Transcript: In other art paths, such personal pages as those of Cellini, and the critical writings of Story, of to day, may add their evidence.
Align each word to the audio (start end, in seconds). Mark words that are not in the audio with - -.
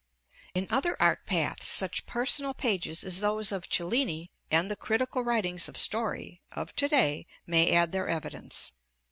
In 0.55 0.65
other 0.71 0.97
art 0.99 1.27
paths, 1.27 1.67
such 1.67 2.07
personal 2.07 2.55
pages 2.55 3.03
as 3.03 3.19
those 3.19 3.51
of 3.51 3.69
Cellini, 3.69 4.31
and 4.49 4.71
the 4.71 4.75
critical 4.75 5.23
writings 5.23 5.69
of 5.69 5.77
Story, 5.77 6.41
of 6.51 6.75
to 6.77 6.87
day, 6.87 7.27
may 7.45 7.71
add 7.71 7.91
their 7.91 8.07
evidence. 8.09 8.71